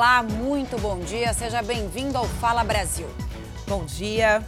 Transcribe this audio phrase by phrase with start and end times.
[0.00, 1.34] Olá, muito bom dia.
[1.34, 3.06] Seja bem-vindo ao Fala Brasil.
[3.68, 4.42] Bom dia.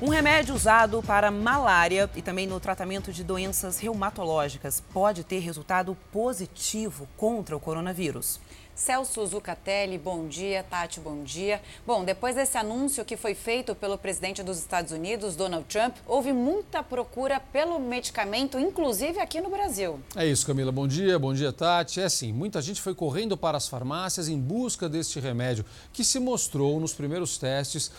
[0.00, 5.96] Um remédio usado para malária e também no tratamento de doenças reumatológicas pode ter resultado
[6.12, 8.38] positivo contra o coronavírus.
[8.74, 10.64] Celso Zucatelli, bom dia.
[10.68, 11.62] Tati, bom dia.
[11.86, 16.32] Bom, depois desse anúncio que foi feito pelo presidente dos Estados Unidos, Donald Trump, houve
[16.32, 20.00] muita procura pelo medicamento, inclusive aqui no Brasil.
[20.16, 20.72] É isso, Camila.
[20.72, 22.00] Bom dia, bom dia, Tati.
[22.00, 26.18] É assim, muita gente foi correndo para as farmácias em busca deste remédio, que se
[26.18, 27.92] mostrou nos primeiros testes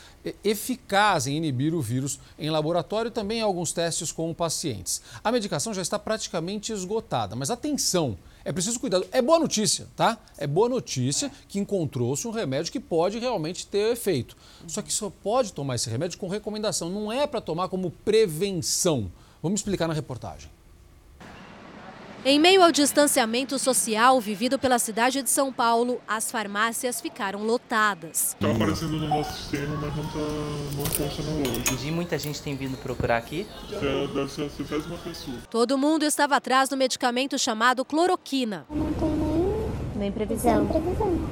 [0.44, 5.02] eficaz em inibir o vírus em laboratório e também em alguns testes com pacientes.
[5.24, 8.18] A medicação já está praticamente esgotada, mas atenção!
[8.46, 9.08] É preciso cuidado.
[9.12, 10.20] É boa notícia, tá?
[10.38, 14.38] É boa notícia que encontrou-se um remédio que pode realmente ter efeito.
[14.68, 19.12] Só que só pode tomar esse remédio com recomendação, não é para tomar como prevenção.
[19.42, 20.55] Vamos explicar na reportagem.
[22.28, 28.34] Em meio ao distanciamento social vivido pela cidade de São Paulo, as farmácias ficaram lotadas.
[28.34, 30.18] Está aparecendo no nosso sistema, mas não, tá,
[30.76, 31.88] não funcionando hoje.
[31.88, 33.46] E muita gente tem vindo procurar aqui?
[33.72, 35.38] É, deve ser a centésima pessoa.
[35.52, 38.66] Todo mundo estava atrás do medicamento chamado cloroquina.
[38.72, 40.64] Não tem nem, nem previsão.
[40.64, 41.30] nem previsão.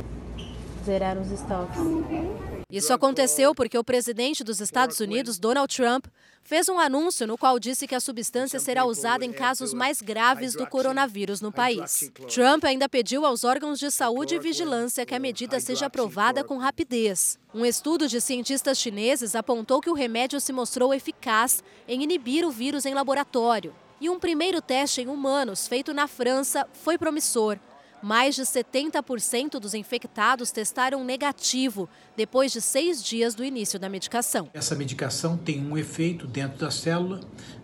[0.85, 2.62] Zeraram os estoques.
[2.73, 6.07] Isso aconteceu porque o presidente dos Estados Unidos, Donald Trump,
[6.41, 10.55] fez um anúncio no qual disse que a substância será usada em casos mais graves
[10.55, 12.11] do coronavírus no país.
[12.33, 16.57] Trump ainda pediu aos órgãos de saúde e vigilância que a medida seja aprovada com
[16.57, 17.37] rapidez.
[17.53, 22.49] Um estudo de cientistas chineses apontou que o remédio se mostrou eficaz em inibir o
[22.49, 23.75] vírus em laboratório.
[24.01, 27.59] E um primeiro teste em humanos, feito na França, foi promissor.
[28.03, 31.87] Mais de 70% dos infectados testaram negativo
[32.17, 34.49] depois de seis dias do início da medicação.
[34.53, 37.21] Essa medicação tem um efeito dentro da célula,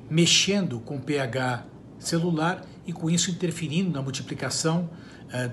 [0.10, 1.66] mexendo com o pH
[2.00, 4.90] celular e com isso interferindo na multiplicação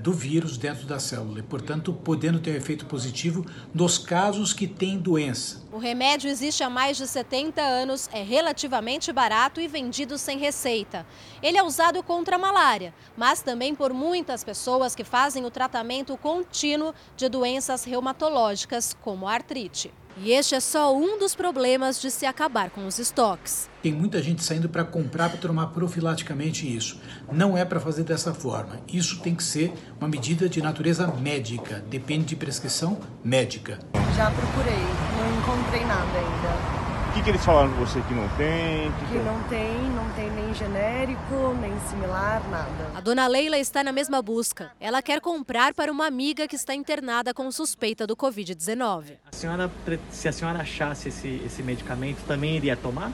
[0.03, 3.45] do vírus dentro da célula e, portanto, podendo ter um efeito positivo
[3.75, 5.63] nos casos que têm doença.
[5.71, 11.07] O remédio existe há mais de 70 anos, é relativamente barato e vendido sem receita.
[11.43, 16.17] Ele é usado contra a malária, mas também por muitas pessoas que fazem o tratamento
[16.17, 19.93] contínuo de doenças reumatológicas, como a artrite.
[20.19, 23.69] E este é só um dos problemas de se acabar com os estoques.
[23.83, 26.99] Tem muita gente saindo para comprar para tomar profilaticamente isso.
[27.31, 28.81] Não é para fazer dessa forma.
[28.91, 33.79] Isso tem que ser uma medida de natureza médica, depende de prescrição médica.
[34.17, 34.79] Já procurei,
[35.19, 36.76] não encontrei nada ainda.
[37.17, 38.93] O que, que eles falaram com você que não tem?
[38.93, 42.91] Que, que não tem, não tem nem genérico, nem similar, nada.
[42.95, 44.71] A dona Leila está na mesma busca.
[44.79, 49.17] Ela quer comprar para uma amiga que está internada com suspeita do Covid-19.
[49.33, 49.71] A senhora,
[50.11, 53.11] se a senhora achasse esse, esse medicamento, também iria tomar?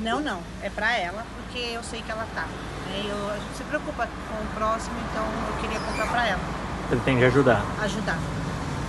[0.00, 0.40] Não, não.
[0.60, 2.48] É para ela, porque eu sei que ela tá.
[3.06, 6.40] Eu, a gente se preocupa com o próximo, então eu queria comprar para ela.
[7.04, 7.64] Que ajudar.
[7.80, 8.18] Ajudar.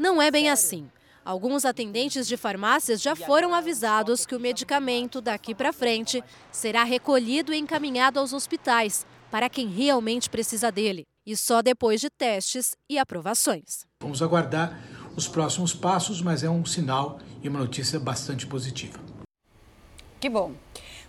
[0.02, 0.90] Não é bem assim.
[1.26, 7.52] Alguns atendentes de farmácias já foram avisados que o medicamento daqui para frente será recolhido
[7.52, 13.00] e encaminhado aos hospitais para quem realmente precisa dele, e só depois de testes e
[13.00, 13.88] aprovações.
[14.04, 14.80] Vamos aguardar
[15.16, 19.00] os próximos passos, mas é um sinal e uma notícia bastante positiva.
[20.20, 20.54] Que bom.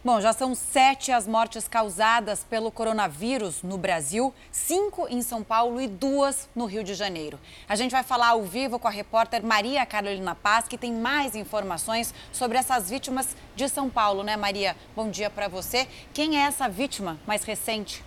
[0.07, 5.81] Bom, já são sete as mortes causadas pelo coronavírus no Brasil, cinco em São Paulo
[5.81, 7.41] e duas no Rio de Janeiro.
[7.69, 11.35] A gente vai falar ao vivo com a repórter Maria Carolina Paz, que tem mais
[11.35, 14.77] informações sobre essas vítimas de São Paulo, né, Maria?
[14.95, 15.89] Bom dia para você.
[16.15, 18.06] Quem é essa vítima mais recente?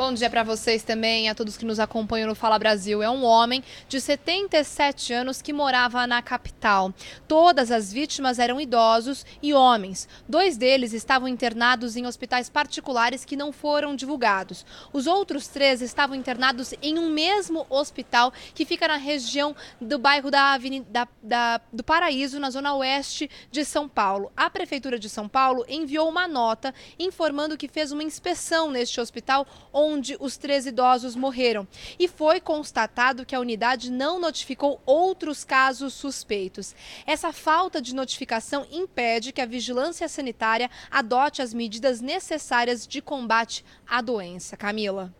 [0.00, 3.02] Bom dia para vocês também, a todos que nos acompanham no Fala Brasil.
[3.02, 6.90] É um homem de 77 anos que morava na capital.
[7.28, 10.08] Todas as vítimas eram idosos e homens.
[10.26, 14.64] Dois deles estavam internados em hospitais particulares que não foram divulgados.
[14.90, 20.30] Os outros três estavam internados em um mesmo hospital que fica na região do bairro
[20.30, 24.32] da, Avenida, da, da, do Paraíso, na zona oeste de São Paulo.
[24.34, 29.46] A Prefeitura de São Paulo enviou uma nota informando que fez uma inspeção neste hospital
[29.70, 31.66] onde onde os três idosos morreram.
[31.98, 36.74] E foi constatado que a unidade não notificou outros casos suspeitos.
[37.06, 43.64] Essa falta de notificação impede que a vigilância sanitária adote as medidas necessárias de combate
[43.86, 44.56] à doença.
[44.56, 45.19] Camila.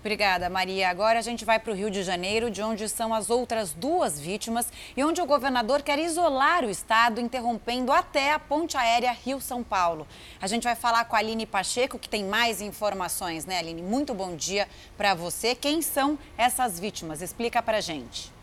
[0.00, 0.88] Obrigada, Maria.
[0.88, 4.18] Agora a gente vai para o Rio de Janeiro, de onde são as outras duas
[4.18, 4.66] vítimas
[4.96, 10.08] e onde o governador quer isolar o estado, interrompendo até a ponte aérea Rio-São Paulo.
[10.40, 13.82] A gente vai falar com a Aline Pacheco, que tem mais informações, né, Aline?
[13.82, 14.66] Muito bom dia
[14.96, 15.54] para você.
[15.54, 17.20] Quem são essas vítimas?
[17.20, 18.39] Explica para a gente.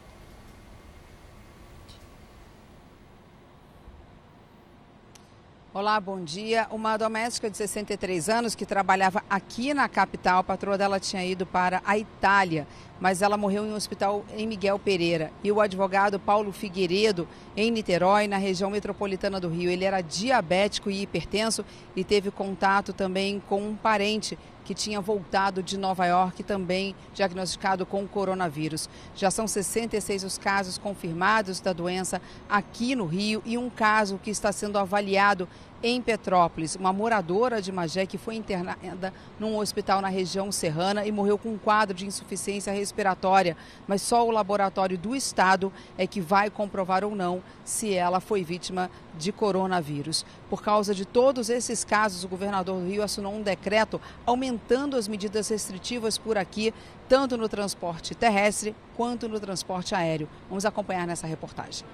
[5.74, 6.66] Olá, bom dia.
[6.72, 11.46] Uma doméstica de 63 anos que trabalhava aqui na capital, a patroa dela tinha ido
[11.46, 12.66] para a Itália,
[13.02, 15.30] mas ela morreu em um hospital em Miguel Pereira.
[15.44, 20.90] E o advogado Paulo Figueiredo, em Niterói, na região metropolitana do Rio, ele era diabético
[20.90, 21.66] e hipertenso
[21.96, 27.86] e teve contato também com um parente que tinha voltado de Nova York, também diagnosticado
[27.86, 28.90] com coronavírus.
[29.16, 34.30] Já são 66 os casos confirmados da doença aqui no Rio e um caso que
[34.30, 35.48] está sendo avaliado
[35.82, 36.76] em Petrópolis.
[36.76, 41.50] Uma moradora de Magé que foi internada num hospital na região serrana e morreu com
[41.50, 43.56] um quadro de insuficiência respiratória.
[43.88, 48.44] Mas só o laboratório do estado é que vai comprovar ou não se ela foi
[48.44, 50.26] vítima de coronavírus.
[50.50, 55.08] Por causa de todos esses casos, o governador do Rio assinou um decreto aumentando as
[55.08, 56.74] medidas restritivas por aqui,
[57.10, 60.30] tanto no transporte terrestre quanto no transporte aéreo.
[60.50, 61.86] Vamos acompanhar nessa reportagem.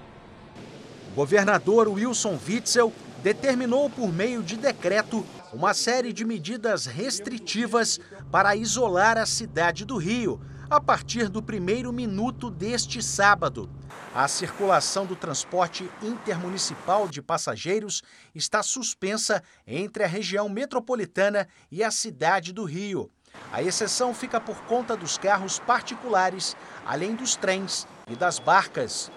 [1.12, 2.92] O governador Wilson Witzel
[3.24, 7.98] determinou por meio de decreto uma série de medidas restritivas
[8.30, 13.70] para isolar a cidade do Rio a partir do primeiro minuto deste sábado.
[14.14, 18.02] A circulação do transporte intermunicipal de passageiros
[18.34, 23.10] está suspensa entre a região metropolitana e a cidade do Rio.
[23.50, 26.54] A exceção fica por conta dos carros particulares,
[26.84, 29.10] além dos trens e das barcas.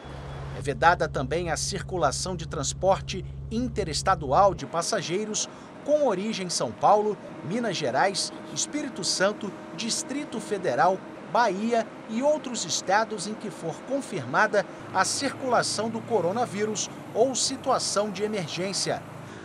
[0.57, 5.47] É vedada também a circulação de transporte interestadual de passageiros
[5.85, 7.15] com origem em São Paulo,
[7.47, 10.97] Minas Gerais, Espírito Santo, Distrito Federal,
[11.31, 18.23] Bahia e outros estados em que for confirmada a circulação do coronavírus ou situação de
[18.23, 19.03] emergência.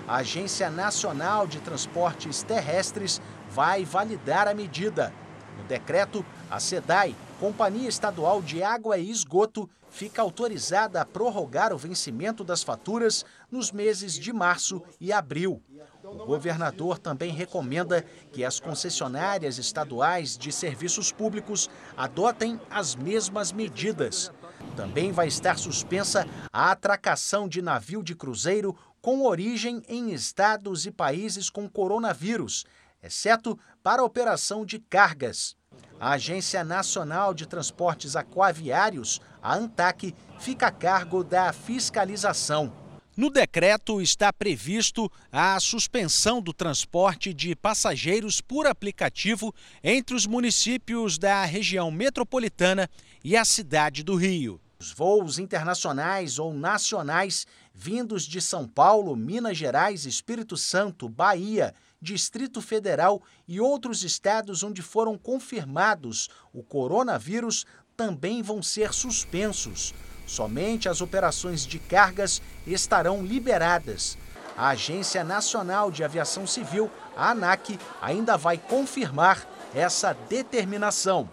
[0.08, 3.20] A Agência Nacional de Transportes Terrestres
[3.50, 5.12] vai validar a medida.
[5.58, 11.78] No decreto, a SEDAI, Companhia Estadual de Água e Esgoto, fica autorizada a prorrogar o
[11.78, 15.62] vencimento das faturas nos meses de março e abril.
[16.02, 18.02] O governador também recomenda
[18.32, 24.32] que as concessionárias estaduais de serviços públicos adotem as mesmas medidas.
[24.74, 30.90] Também vai estar suspensa a atracação de navio de cruzeiro com origem em estados e
[30.90, 32.64] países com coronavírus,
[33.02, 35.54] exceto para operação de cargas.
[36.00, 42.72] A Agência Nacional de Transportes Aquaviários, a ANTAC, fica a cargo da fiscalização.
[43.14, 49.54] No decreto está previsto a suspensão do transporte de passageiros por aplicativo
[49.84, 52.88] entre os municípios da região metropolitana
[53.22, 54.58] e a cidade do Rio.
[54.80, 62.60] Os voos internacionais ou nacionais vindos de São Paulo, Minas Gerais, Espírito Santo, Bahia, Distrito
[62.60, 67.64] Federal e outros estados onde foram confirmados o coronavírus
[67.96, 69.94] também vão ser suspensos.
[70.26, 74.16] Somente as operações de cargas estarão liberadas.
[74.56, 81.28] A Agência Nacional de Aviação Civil, a ANAC, ainda vai confirmar essa determinação.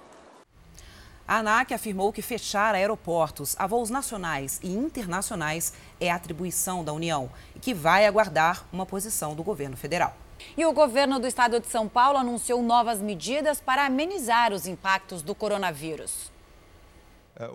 [1.28, 7.30] A ANAC afirmou que fechar aeroportos a voos nacionais e internacionais é atribuição da União
[7.56, 10.18] e que vai aguardar uma posição do governo federal.
[10.58, 15.22] E o governo do estado de São Paulo anunciou novas medidas para amenizar os impactos
[15.22, 16.32] do coronavírus.
[17.40, 17.50] É,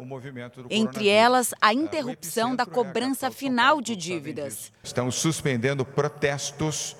[0.70, 4.72] Entre elas, a é, interrupção da cobrança final de dívidas.
[4.82, 6.96] Estamos suspendendo protestos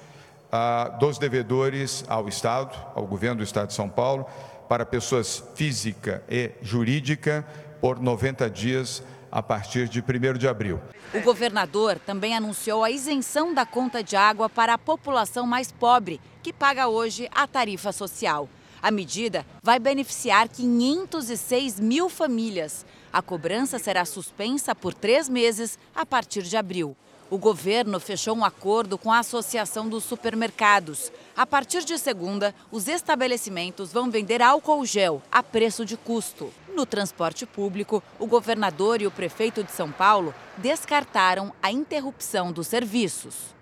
[0.52, 4.26] ah, dos devedores ao Estado, ao governo do Estado de São Paulo,
[4.68, 7.46] para pessoas física e jurídica
[7.80, 10.78] por 90 dias a partir de 1 de abril.
[11.14, 16.20] O governador também anunciou a isenção da conta de água para a população mais pobre,
[16.42, 18.46] que paga hoje a tarifa social.
[18.84, 22.84] A medida vai beneficiar 506 mil famílias.
[23.10, 26.94] A cobrança será suspensa por três meses a partir de abril.
[27.30, 31.10] O governo fechou um acordo com a Associação dos Supermercados.
[31.34, 36.52] A partir de segunda, os estabelecimentos vão vender álcool gel a preço de custo.
[36.74, 42.66] No transporte público, o governador e o prefeito de São Paulo descartaram a interrupção dos
[42.66, 43.54] serviços.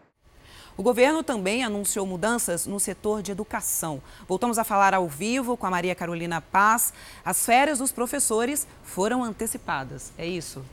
[0.76, 4.02] O governo também anunciou mudanças no setor de educação.
[4.26, 6.92] Voltamos a falar ao vivo com a Maria Carolina Paz.
[7.24, 10.12] As férias dos professores foram antecipadas.
[10.16, 10.64] É isso?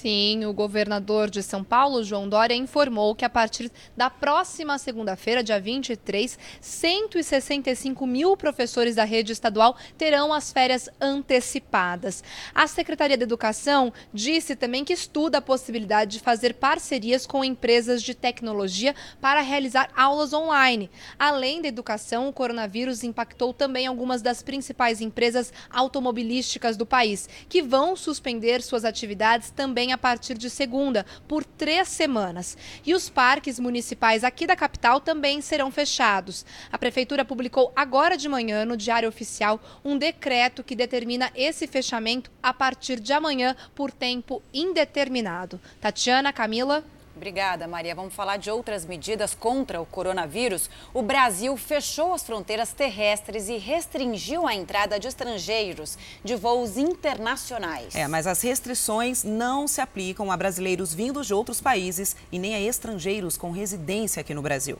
[0.00, 5.42] Sim, o governador de São Paulo, João Dória, informou que a partir da próxima segunda-feira,
[5.42, 12.22] dia 23, 165 mil professores da rede estadual terão as férias antecipadas.
[12.54, 18.00] A Secretaria de Educação disse também que estuda a possibilidade de fazer parcerias com empresas
[18.00, 20.88] de tecnologia para realizar aulas online.
[21.18, 27.60] Além da educação, o coronavírus impactou também algumas das principais empresas automobilísticas do país, que
[27.60, 32.56] vão suspender suas atividades também a partir de segunda, por três semanas.
[32.84, 36.44] E os parques municipais aqui da capital também serão fechados.
[36.72, 42.30] A Prefeitura publicou agora de manhã, no Diário Oficial, um decreto que determina esse fechamento
[42.42, 45.60] a partir de amanhã por tempo indeterminado.
[45.80, 46.84] Tatiana, Camila.
[47.18, 47.96] Obrigada, Maria.
[47.96, 50.70] Vamos falar de outras medidas contra o coronavírus.
[50.94, 57.92] O Brasil fechou as fronteiras terrestres e restringiu a entrada de estrangeiros de voos internacionais.
[57.96, 62.54] É, mas as restrições não se aplicam a brasileiros vindos de outros países e nem
[62.54, 64.78] a estrangeiros com residência aqui no Brasil.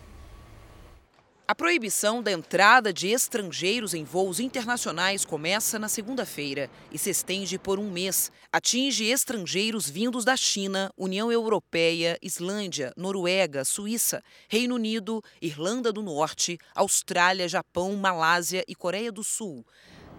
[1.51, 7.59] A proibição da entrada de estrangeiros em voos internacionais começa na segunda-feira e se estende
[7.59, 8.31] por um mês.
[8.53, 16.59] Atinge estrangeiros vindos da China, União Europeia, Islândia, Noruega, Suíça, Reino Unido, Irlanda do Norte,
[16.75, 19.65] Austrália, Japão, Malásia e Coreia do Sul.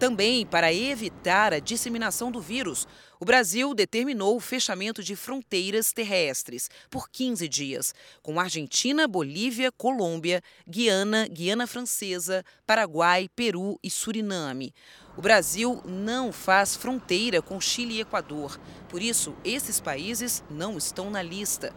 [0.00, 2.88] Também para evitar a disseminação do vírus,
[3.20, 10.42] o Brasil determinou o fechamento de fronteiras terrestres por 15 dias, com Argentina, Bolívia, Colômbia,
[10.66, 14.72] Guiana, Guiana Francesa, Paraguai, Peru e Suriname.
[15.18, 21.10] O Brasil não faz fronteira com Chile e Equador, por isso esses países não estão
[21.10, 21.74] na lista.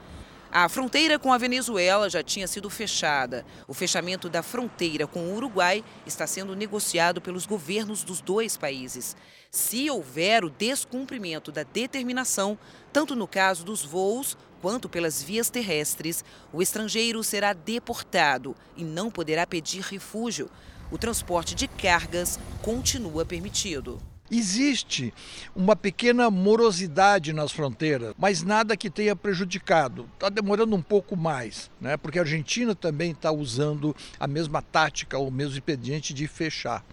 [0.56, 3.44] A fronteira com a Venezuela já tinha sido fechada.
[3.68, 9.18] O fechamento da fronteira com o Uruguai está sendo negociado pelos governos dos dois países.
[9.50, 12.56] Se houver o descumprimento da determinação,
[12.92, 19.10] tanto no caso dos voos quanto pelas vias terrestres, o estrangeiro será deportado e não
[19.10, 20.52] poderá pedir refúgio.
[20.92, 24.00] O transporte de cargas continua permitido.
[24.36, 25.14] Existe
[25.56, 30.10] uma pequena morosidade nas fronteiras, mas nada que tenha prejudicado.
[30.16, 31.98] Está demorando um pouco mais, né?
[31.98, 36.84] porque a Argentina também está usando a mesma tática, o mesmo expediente de fechar.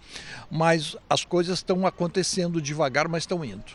[0.51, 3.71] Mas as coisas estão acontecendo devagar, mas estão indo.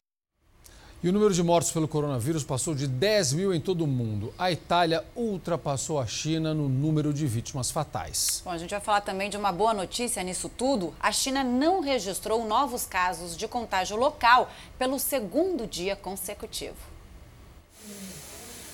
[1.03, 4.33] E o número de mortos pelo coronavírus passou de 10 mil em todo o mundo.
[4.39, 8.41] A Itália ultrapassou a China no número de vítimas fatais.
[8.43, 10.95] Bom, a gente vai falar também de uma boa notícia nisso tudo.
[10.99, 16.77] A China não registrou novos casos de contágio local pelo segundo dia consecutivo.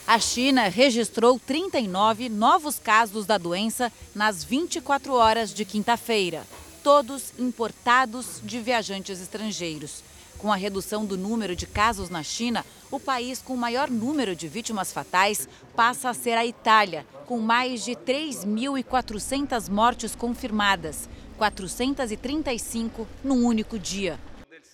[0.06, 6.44] A China registrou 39 novos casos da doença nas 24 horas de quinta-feira,
[6.84, 10.11] todos importados de viajantes estrangeiros.
[10.42, 14.34] Com a redução do número de casos na China, o país com o maior número
[14.34, 21.08] de vítimas fatais passa a ser a Itália, com mais de 3.400 mortes confirmadas,
[21.38, 24.18] 435 num único dia.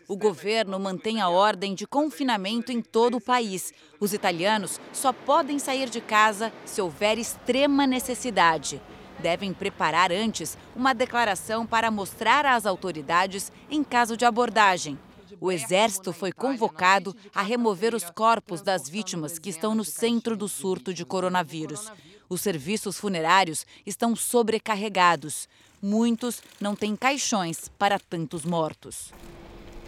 [0.09, 3.71] O governo mantém a ordem de confinamento em todo o país.
[4.01, 8.81] Os italianos só podem sair de casa se houver extrema necessidade.
[9.19, 14.99] Devem preparar antes uma declaração para mostrar às autoridades em caso de abordagem.
[15.41, 20.49] O Exército foi convocado a remover os corpos das vítimas que estão no centro do
[20.49, 21.91] surto de coronavírus.
[22.29, 25.49] Os serviços funerários estão sobrecarregados.
[25.81, 29.13] Muitos não têm caixões para tantos mortos.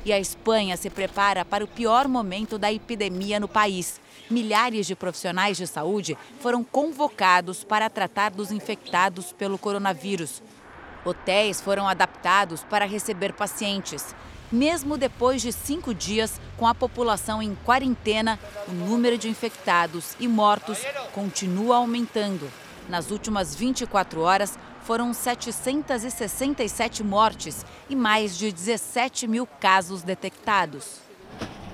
[0.04, 4.00] E a Espanha se prepara para o pior momento da epidemia no país.
[4.30, 10.42] Milhares de profissionais de saúde foram convocados para tratar dos infectados pelo coronavírus.
[11.04, 14.14] Hotéis foram adaptados para receber pacientes.
[14.52, 20.26] Mesmo depois de cinco dias, com a população em quarentena, o número de infectados e
[20.26, 20.78] mortos
[21.12, 22.50] continua aumentando.
[22.88, 31.10] Nas últimas 24 horas, foram 767 mortes e mais de 17 mil casos detectados.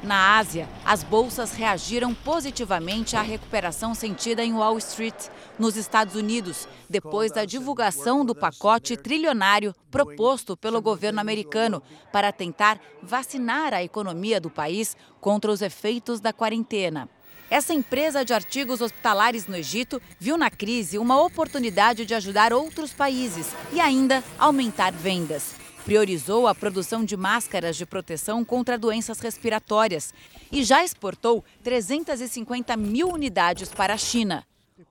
[0.03, 6.69] Na Ásia, as bolsas reagiram positivamente à recuperação sentida em Wall Street, nos Estados Unidos,
[6.89, 11.83] depois da divulgação do pacote trilionário proposto pelo governo americano
[12.13, 17.09] para tentar vacinar a economia do país contra os efeitos da quarentena.
[17.49, 22.93] Essa empresa de artigos hospitalares no Egito viu na crise uma oportunidade de ajudar outros
[22.93, 25.55] países e ainda aumentar vendas
[25.87, 30.13] priorizou a produção de máscaras de proteção contra doenças respiratórias
[30.51, 34.45] e já exportou 350 mil unidades para a China.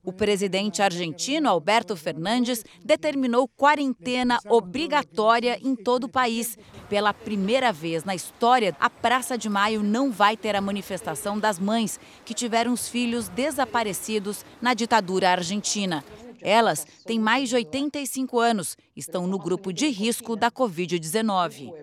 [0.06, 6.58] O presidente argentino Alberto Fernandes determinou quarentena obrigatória em todo o país.
[6.88, 11.58] Pela primeira vez na história, a Praça de Maio não vai ter a manifestação das
[11.58, 16.04] mães que tiveram os filhos desaparecidos na ditadura argentina.
[16.42, 21.74] Elas têm mais de 85 anos, estão no grupo de risco da Covid-19.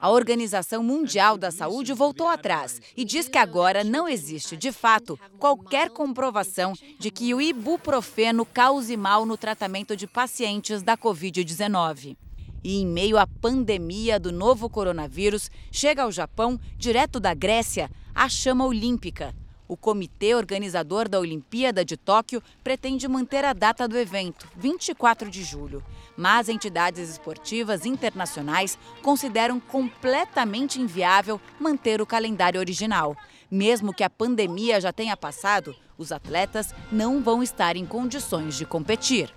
[0.00, 5.20] A Organização Mundial da Saúde voltou atrás e diz que agora não existe, de fato,
[5.38, 12.16] qualquer comprovação de que o ibuprofeno cause mal no tratamento de pacientes da Covid-19.
[12.64, 18.26] E em meio à pandemia do novo coronavírus, chega ao Japão, direto da Grécia, a
[18.26, 19.34] chama olímpica.
[19.70, 25.44] O comitê organizador da Olimpíada de Tóquio pretende manter a data do evento, 24 de
[25.44, 25.80] julho.
[26.16, 33.16] Mas entidades esportivas internacionais consideram completamente inviável manter o calendário original.
[33.48, 38.66] Mesmo que a pandemia já tenha passado, os atletas não vão estar em condições de
[38.66, 39.32] competir.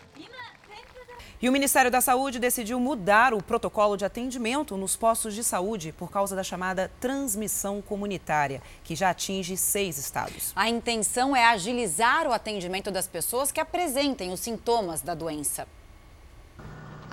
[1.43, 5.91] E o Ministério da Saúde decidiu mudar o protocolo de atendimento nos postos de saúde
[5.91, 10.53] por causa da chamada transmissão comunitária, que já atinge seis estados.
[10.55, 15.67] A intenção é agilizar o atendimento das pessoas que apresentem os sintomas da doença.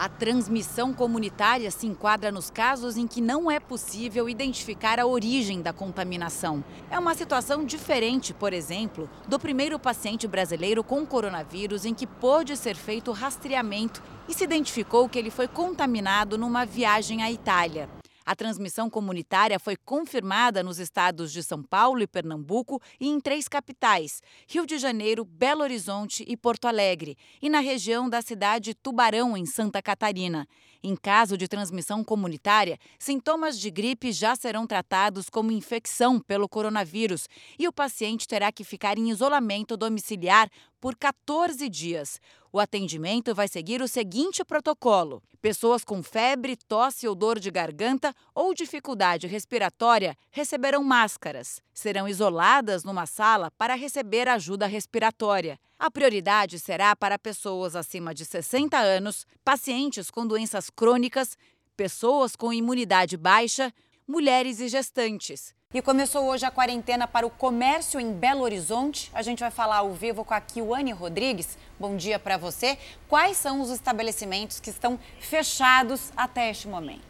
[0.00, 5.61] A transmissão comunitária se enquadra nos casos em que não é possível identificar a origem
[5.61, 6.64] da contaminação.
[6.90, 12.57] É uma situação diferente, por exemplo, do primeiro paciente brasileiro com coronavírus em que pôde
[12.57, 18.00] ser feito rastreamento e se identificou que ele foi contaminado numa viagem à Itália.
[18.24, 23.48] A transmissão comunitária foi confirmada nos estados de São Paulo e Pernambuco e em três
[23.48, 29.36] capitais: Rio de Janeiro, Belo Horizonte e Porto Alegre, e na região da cidade Tubarão,
[29.36, 30.46] em Santa Catarina.
[30.82, 37.28] Em caso de transmissão comunitária, sintomas de gripe já serão tratados como infecção pelo coronavírus
[37.58, 40.50] e o paciente terá que ficar em isolamento domiciliar
[40.80, 42.18] por 14 dias.
[42.52, 48.12] O atendimento vai seguir o seguinte protocolo: pessoas com febre, tosse ou dor de garganta
[48.35, 51.62] ou dificuldade respiratória receberão máscaras.
[51.73, 55.61] Serão isoladas numa sala para receber ajuda respiratória.
[55.78, 61.38] A prioridade será para pessoas acima de 60 anos, pacientes com doenças crônicas,
[61.76, 63.73] pessoas com imunidade baixa,
[64.07, 65.54] mulheres e gestantes.
[65.72, 69.08] E começou hoje a quarentena para o comércio em Belo Horizonte.
[69.14, 71.56] A gente vai falar ao vivo com a Kiwane Rodrigues.
[71.78, 72.76] Bom dia para você.
[73.08, 77.10] Quais são os estabelecimentos que estão fechados até este momento?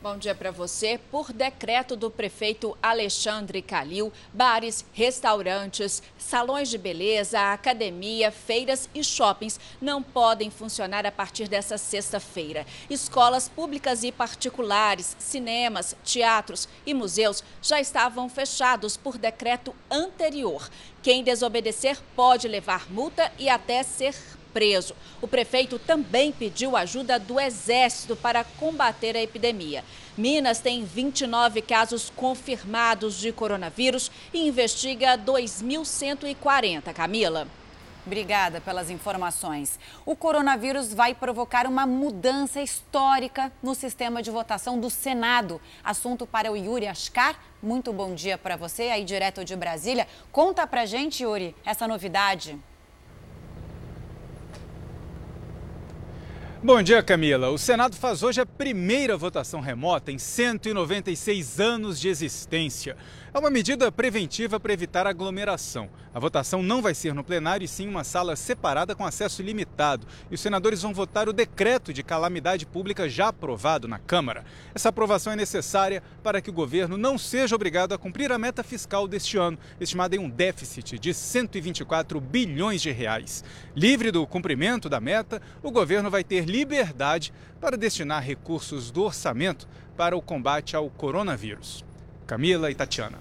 [0.00, 0.96] Bom dia para você.
[1.10, 9.58] Por decreto do prefeito Alexandre Calil, bares, restaurantes, salões de beleza, academia, feiras e shoppings
[9.80, 12.64] não podem funcionar a partir dessa sexta-feira.
[12.88, 20.70] Escolas públicas e particulares, cinemas, teatros e museus já estavam fechados por decreto anterior.
[21.02, 24.14] Quem desobedecer pode levar multa e até ser
[24.52, 24.94] preso.
[25.20, 29.84] O prefeito também pediu ajuda do Exército para combater a epidemia.
[30.16, 36.92] Minas tem 29 casos confirmados de coronavírus e investiga 2.140.
[36.92, 37.46] Camila.
[38.08, 39.78] Obrigada pelas informações.
[40.06, 45.60] O coronavírus vai provocar uma mudança histórica no sistema de votação do Senado.
[45.84, 47.38] Assunto para o Yuri Ascar.
[47.62, 50.08] Muito bom dia para você aí direto de Brasília.
[50.32, 52.58] Conta pra gente, Yuri, essa novidade.
[56.60, 57.50] Bom dia, Camila.
[57.50, 62.96] O Senado faz hoje a primeira votação remota em 196 anos de existência.
[63.32, 65.90] É uma medida preventiva para evitar aglomeração.
[66.14, 70.06] A votação não vai ser no plenário e sim uma sala separada com acesso ilimitado.
[70.30, 74.46] E os senadores vão votar o decreto de calamidade pública já aprovado na Câmara.
[74.74, 78.64] Essa aprovação é necessária para que o governo não seja obrigado a cumprir a meta
[78.64, 83.44] fiscal deste ano, estimada em um déficit de 124 bilhões de reais.
[83.76, 89.68] Livre do cumprimento da meta, o governo vai ter liberdade para destinar recursos do orçamento
[89.98, 91.87] para o combate ao coronavírus.
[92.28, 93.18] Camila e Tatiana.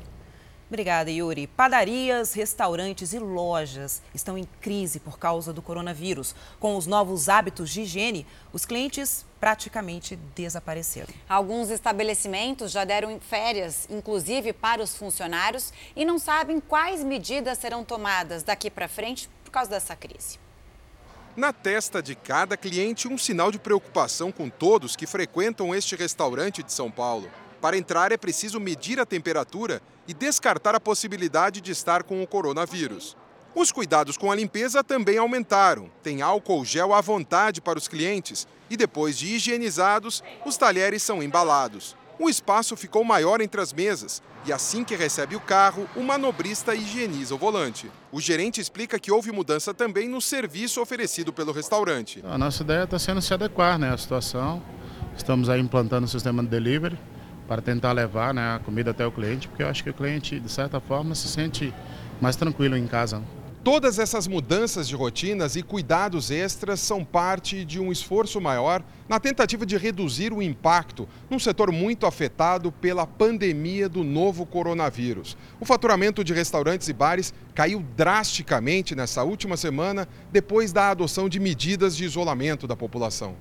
[0.67, 1.47] Obrigada, Yuri.
[1.47, 6.35] Padarias, restaurantes e lojas estão em crise por causa do coronavírus.
[6.59, 11.07] Com os novos hábitos de higiene, os clientes praticamente desapareceram.
[11.29, 17.85] Alguns estabelecimentos já deram férias, inclusive para os funcionários, e não sabem quais medidas serão
[17.85, 20.37] tomadas daqui para frente por causa dessa crise.
[21.33, 26.61] Na testa de cada cliente, um sinal de preocupação com todos que frequentam este restaurante
[26.61, 27.31] de São Paulo.
[27.67, 32.25] Para entrar é preciso medir a temperatura e descartar a possibilidade de estar com o
[32.25, 33.17] coronavírus.
[33.53, 35.91] Os cuidados com a limpeza também aumentaram.
[36.01, 41.21] Tem álcool gel à vontade para os clientes e depois de higienizados, os talheres são
[41.21, 41.93] embalados.
[42.17, 46.73] O espaço ficou maior entre as mesas e assim que recebe o carro, o manobrista
[46.73, 47.91] higieniza o volante.
[48.13, 52.23] O gerente explica que houve mudança também no serviço oferecido pelo restaurante.
[52.23, 54.63] A nossa ideia está sendo se adequar né, à situação.
[55.17, 56.97] Estamos aí implantando o sistema de delivery
[57.47, 60.39] para tentar levar né, a comida até o cliente, porque eu acho que o cliente,
[60.39, 61.73] de certa forma, se sente
[62.19, 63.21] mais tranquilo em casa.
[63.63, 69.19] Todas essas mudanças de rotinas e cuidados extras são parte de um esforço maior na
[69.19, 75.35] tentativa de reduzir o impacto num setor muito afetado pela pandemia do novo coronavírus.
[75.59, 81.37] O faturamento de restaurantes e bares caiu drasticamente nessa última semana depois da adoção de
[81.37, 83.35] medidas de isolamento da população.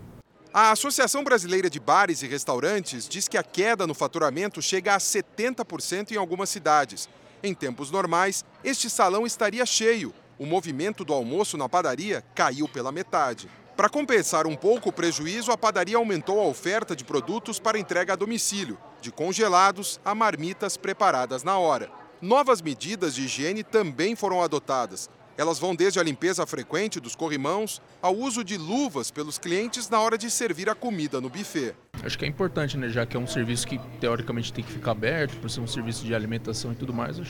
[0.58, 4.98] A Associação Brasileira de Bares e Restaurantes diz que a queda no faturamento chega a
[4.98, 7.10] 70% em algumas cidades.
[7.42, 10.14] Em tempos normais, este salão estaria cheio.
[10.38, 13.50] O movimento do almoço na padaria caiu pela metade.
[13.76, 18.14] Para compensar um pouco o prejuízo, a padaria aumentou a oferta de produtos para entrega
[18.14, 21.90] a domicílio, de congelados a marmitas preparadas na hora.
[22.22, 25.10] Novas medidas de higiene também foram adotadas.
[25.36, 30.00] Elas vão desde a limpeza frequente dos corrimãos ao uso de luvas pelos clientes na
[30.00, 31.74] hora de servir a comida no buffet.
[32.02, 34.92] Acho que é importante, né, já que é um serviço que teoricamente tem que ficar
[34.92, 37.22] aberto, por ser um serviço de alimentação e tudo mais, a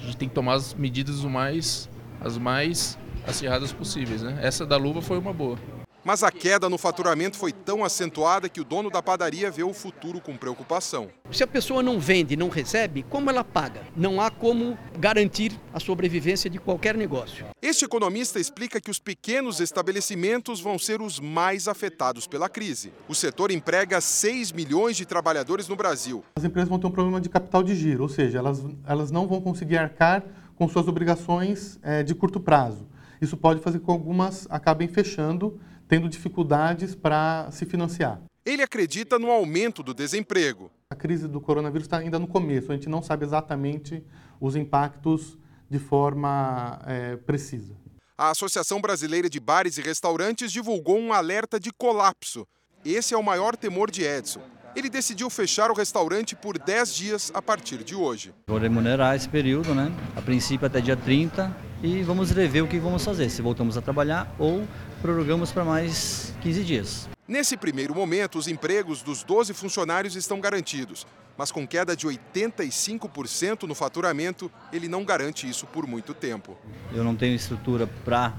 [0.00, 1.88] gente tem que tomar as medidas o mais,
[2.20, 4.22] as mais acirradas possíveis.
[4.22, 4.38] Né?
[4.42, 5.58] Essa da luva foi uma boa.
[6.04, 9.72] Mas a queda no faturamento foi tão acentuada que o dono da padaria vê o
[9.72, 11.08] futuro com preocupação.
[11.30, 13.82] Se a pessoa não vende, não recebe, como ela paga?
[13.96, 17.46] Não há como garantir a sobrevivência de qualquer negócio.
[17.62, 22.92] Este economista explica que os pequenos estabelecimentos vão ser os mais afetados pela crise.
[23.08, 26.24] O setor emprega 6 milhões de trabalhadores no Brasil.
[26.34, 29.28] As empresas vão ter um problema de capital de giro, ou seja, elas, elas não
[29.28, 30.24] vão conseguir arcar
[30.56, 32.88] com suas obrigações é, de curto prazo.
[33.20, 35.60] Isso pode fazer com que algumas acabem fechando
[35.92, 38.18] tendo dificuldades para se financiar.
[38.46, 40.70] Ele acredita no aumento do desemprego.
[40.88, 44.02] A crise do coronavírus está ainda no começo, a gente não sabe exatamente
[44.40, 45.36] os impactos
[45.68, 47.74] de forma é, precisa.
[48.16, 52.46] A Associação Brasileira de Bares e Restaurantes divulgou um alerta de colapso.
[52.82, 54.40] Esse é o maior temor de Edson.
[54.74, 58.32] Ele decidiu fechar o restaurante por 10 dias a partir de hoje.
[58.46, 59.92] Vou remunerar esse período, né?
[60.16, 63.82] A princípio até dia 30 e vamos rever o que vamos fazer, se voltamos a
[63.82, 64.66] trabalhar ou
[65.02, 67.08] prorrogamos para mais 15 dias.
[67.26, 73.64] Nesse primeiro momento, os empregos dos 12 funcionários estão garantidos, mas com queda de 85%
[73.64, 76.56] no faturamento, ele não garante isso por muito tempo.
[76.94, 78.32] Eu não tenho estrutura para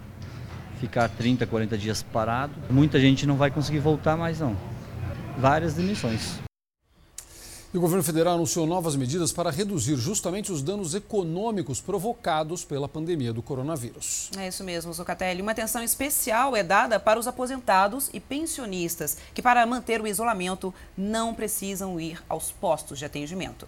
[0.79, 2.53] ficar 30, 40 dias parado.
[2.69, 4.57] Muita gente não vai conseguir voltar mais não.
[5.37, 6.39] Várias demissões.
[7.73, 12.87] E o governo federal anunciou novas medidas para reduzir justamente os danos econômicos provocados pela
[12.87, 14.29] pandemia do coronavírus.
[14.37, 15.41] É isso mesmo, Zucatelli.
[15.41, 20.71] Uma atenção especial é dada para os aposentados e pensionistas, que para manter o isolamento
[20.95, 23.67] não precisam ir aos postos de atendimento.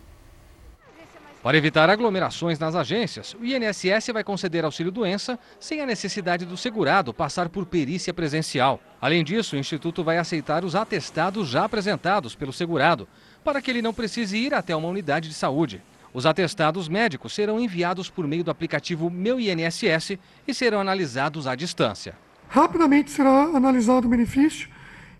[1.41, 7.13] Para evitar aglomerações nas agências, o INSS vai conceder auxílio-doença sem a necessidade do segurado
[7.13, 8.79] passar por perícia presencial.
[9.05, 13.07] Além disso, o Instituto vai aceitar os atestados já apresentados pelo segurado,
[13.43, 15.79] para que ele não precise ir até uma unidade de saúde.
[16.11, 21.53] Os atestados médicos serão enviados por meio do aplicativo Meu INSS e serão analisados à
[21.53, 22.17] distância.
[22.49, 24.67] Rapidamente será analisado o benefício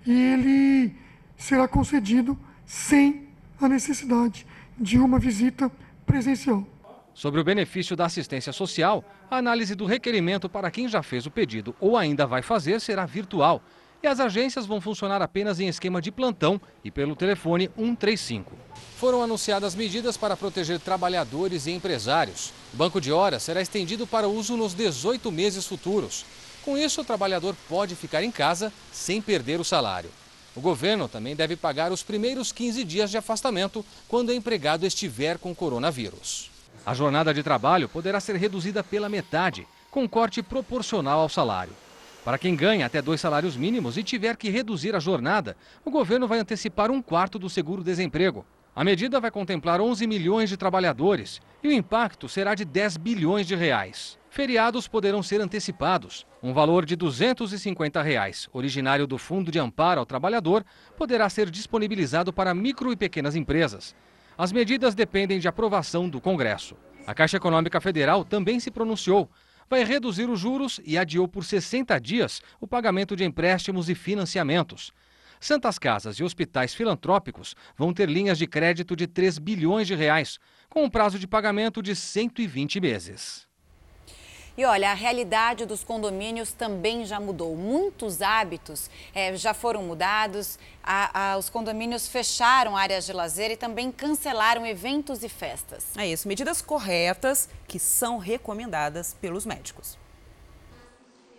[0.04, 0.96] e ele
[1.38, 3.28] será concedido sem
[3.62, 4.48] a necessidade
[4.80, 5.72] de uma visita
[6.08, 6.66] presencial.
[7.16, 9.02] Sobre o benefício da assistência social,
[9.32, 13.06] a análise do requerimento para quem já fez o pedido ou ainda vai fazer será
[13.06, 13.64] virtual
[14.04, 18.52] e as agências vão funcionar apenas em esquema de plantão e pelo telefone 135.
[18.98, 22.52] Foram anunciadas medidas para proteger trabalhadores e empresários.
[22.74, 26.26] O banco de horas será estendido para uso nos 18 meses futuros.
[26.64, 30.12] Com isso, o trabalhador pode ficar em casa sem perder o salário.
[30.54, 35.38] O governo também deve pagar os primeiros 15 dias de afastamento quando o empregado estiver
[35.38, 36.55] com coronavírus.
[36.86, 41.74] A jornada de trabalho poderá ser reduzida pela metade, com corte proporcional ao salário.
[42.24, 46.28] Para quem ganha até dois salários mínimos e tiver que reduzir a jornada, o governo
[46.28, 48.46] vai antecipar um quarto do seguro-desemprego.
[48.76, 53.48] A medida vai contemplar 11 milhões de trabalhadores e o impacto será de 10 bilhões
[53.48, 54.20] de reais.
[54.30, 56.28] Feriados poderão ser antecipados.
[56.44, 60.64] Um valor de 250 reais, originário do Fundo de Amparo ao Trabalhador,
[60.98, 63.96] poderá ser disponibilizado para micro e pequenas empresas.
[64.38, 66.76] As medidas dependem de aprovação do Congresso.
[67.08, 69.30] A Caixa Econômica Federal também se pronunciou
[69.70, 74.92] vai reduzir os juros e adiou por 60 dias o pagamento de empréstimos e financiamentos.
[75.40, 80.40] Santas Casas e hospitais filantrópicos vão ter linhas de crédito de 3 bilhões de reais,
[80.70, 83.48] com um prazo de pagamento de 120 meses.
[84.58, 87.58] E olha, a realidade dos condomínios também já mudou.
[87.58, 90.58] Muitos hábitos é, já foram mudados.
[90.82, 95.88] A, a, os condomínios fecharam áreas de lazer e também cancelaram eventos e festas.
[95.98, 99.98] É isso, medidas corretas que são recomendadas pelos médicos.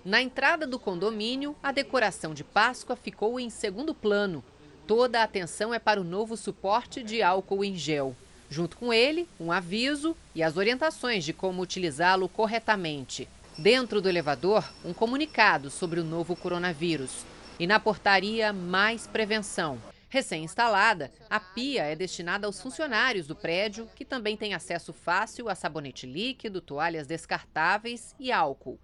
[0.05, 4.45] Na entrada do condomínio, a decoração de Páscoa ficou em segundo plano.
[4.87, 8.15] Toda a atenção é para o novo suporte de álcool em gel.
[8.49, 13.29] Junto com ele, um aviso e as orientações de como utilizá-lo corretamente.
[13.59, 17.25] Dentro do elevador, um comunicado sobre o novo coronavírus.
[17.59, 19.79] E na portaria, mais prevenção.
[20.09, 25.55] Recém-instalada, a pia é destinada aos funcionários do prédio, que também têm acesso fácil a
[25.55, 28.79] sabonete líquido, toalhas descartáveis e álcool.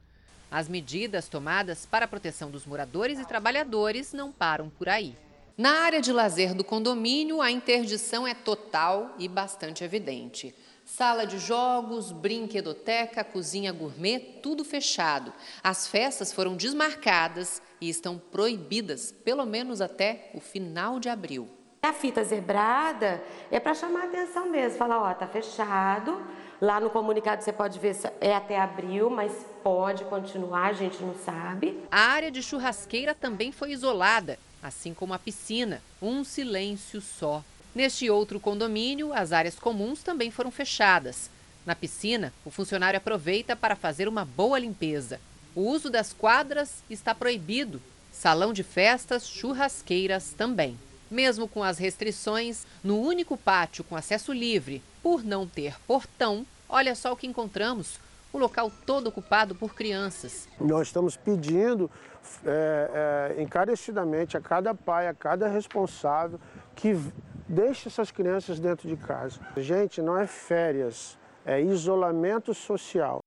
[0.51, 5.14] As medidas tomadas para a proteção dos moradores e trabalhadores não param por aí.
[5.56, 10.54] Na área de lazer do condomínio, a interdição é total e bastante evidente.
[10.82, 15.30] Sala de jogos, brinquedoteca, cozinha gourmet, tudo fechado.
[15.62, 21.48] As festas foram desmarcadas e estão proibidas, pelo menos até o final de abril.
[21.82, 26.18] A fita zebrada é para chamar a atenção mesmo, falar, ó, tá fechado.
[26.60, 31.14] Lá no comunicado você pode ver é até abril, mas pode continuar, a gente não
[31.14, 31.78] sabe.
[31.90, 37.44] A área de churrasqueira também foi isolada assim como a piscina, um silêncio só.
[37.75, 41.31] Neste outro condomínio, as áreas comuns também foram fechadas.
[41.64, 45.20] Na piscina, o funcionário aproveita para fazer uma boa limpeza.
[45.55, 47.81] O uso das quadras está proibido.
[48.12, 50.79] Salão de festas, churrasqueiras também.
[51.11, 56.94] Mesmo com as restrições, no único pátio com acesso livre, por não ter portão, olha
[56.94, 57.98] só o que encontramos:
[58.32, 60.48] o local todo ocupado por crianças.
[60.58, 61.90] Nós estamos pedindo
[62.44, 66.40] é, é, encarecidamente a cada pai, a cada responsável
[66.74, 66.96] que
[67.48, 69.38] deixe essas crianças dentro de casa.
[69.56, 73.18] Gente, não é férias, é isolamento social.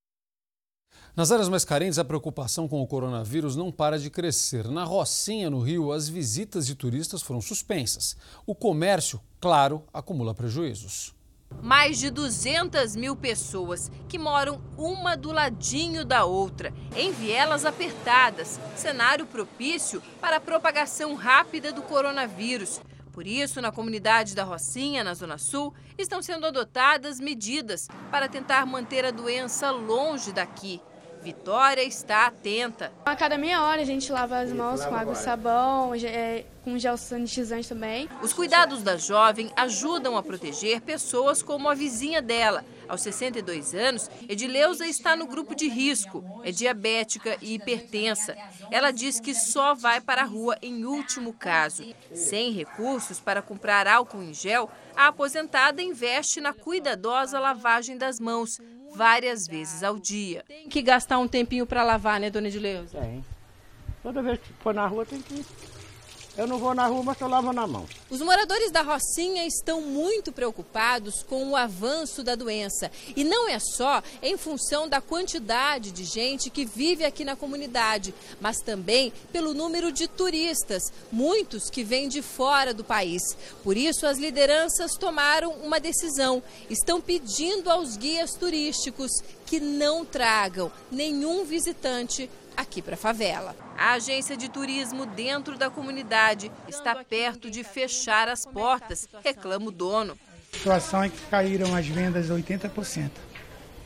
[1.15, 4.67] Nas áreas mais carentes, a preocupação com o coronavírus não para de crescer.
[4.67, 8.17] Na Rocinha, no Rio, as visitas de turistas foram suspensas.
[8.45, 11.14] O comércio, claro, acumula prejuízos
[11.61, 18.59] mais de 200 mil pessoas que moram uma do ladinho da outra, em vielas apertadas,
[18.75, 22.79] cenário propício para a propagação rápida do coronavírus.
[23.11, 28.65] Por isso, na comunidade da Rocinha, na Zona Sul, estão sendo adotadas medidas para tentar
[28.65, 30.81] manter a doença longe daqui.
[31.25, 32.93] Vitória está atenta.
[33.03, 36.77] A cada meia hora a gente lava as mãos com água e sabão, é, com
[36.77, 38.07] gel sanitizante também.
[38.21, 42.63] Os cuidados da jovem ajudam a proteger pessoas como a vizinha dela.
[42.87, 48.37] Aos 62 anos, Edileuza está no grupo de risco, é diabética e hipertensa.
[48.69, 51.83] Ela diz que só vai para a rua em último caso.
[52.13, 58.59] Sem recursos para comprar álcool em gel, a aposentada investe na cuidadosa lavagem das mãos,
[58.95, 60.43] várias vezes ao dia.
[60.47, 62.99] Tem que gastar um tempinho para lavar, né, dona Edileuza?
[62.99, 63.23] Tem.
[64.01, 65.45] Toda vez que for na rua tem que
[66.37, 67.85] eu não vou na rua, mas eu lavo na mão.
[68.09, 72.91] Os moradores da Rocinha estão muito preocupados com o avanço da doença.
[73.15, 78.13] E não é só em função da quantidade de gente que vive aqui na comunidade,
[78.41, 83.21] mas também pelo número de turistas, muitos que vêm de fora do país.
[83.63, 86.43] Por isso, as lideranças tomaram uma decisão.
[86.69, 89.11] Estão pedindo aos guias turísticos
[89.45, 93.55] que não tragam nenhum visitante aqui para a favela.
[93.77, 99.71] A agência de turismo dentro da comunidade está perto de fechar as portas, reclama o
[99.71, 100.17] dono.
[100.53, 103.11] A situação é que caíram as vendas 80%.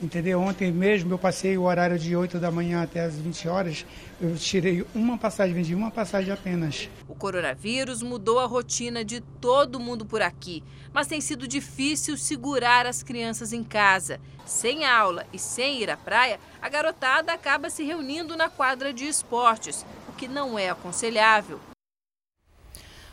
[0.01, 0.39] Entendeu?
[0.39, 3.85] Ontem mesmo eu passei o horário de 8 da manhã até as 20 horas,
[4.21, 6.89] eu tirei uma passagem, vendi uma passagem apenas.
[7.07, 12.85] O coronavírus mudou a rotina de todo mundo por aqui, mas tem sido difícil segurar
[12.85, 14.21] as crianças em casa.
[14.45, 19.05] Sem aula e sem ir à praia, a garotada acaba se reunindo na quadra de
[19.05, 21.59] esportes, o que não é aconselhável.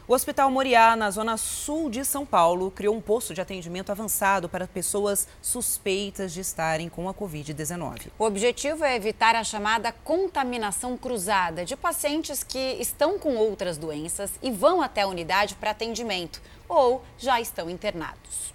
[0.08, 4.48] O Hospital Moriá, na zona sul de São Paulo, criou um posto de atendimento avançado
[4.48, 8.12] para pessoas suspeitas de estarem com a Covid-19.
[8.16, 14.30] O objetivo é evitar a chamada contaminação cruzada de pacientes que estão com outras doenças
[14.40, 18.54] e vão até a unidade para atendimento ou já estão internados.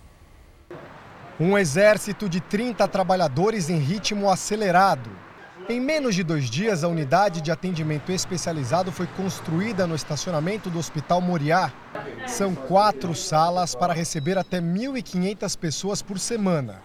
[1.38, 5.12] Um exército de 30 trabalhadores em ritmo acelerado
[5.70, 10.80] em menos de dois dias, a unidade de atendimento especializado foi construída no estacionamento do
[10.80, 11.72] Hospital Moriá.
[12.28, 16.82] São quatro salas para receber até 1.500 pessoas por semana.